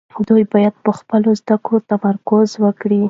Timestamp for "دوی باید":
0.27-0.75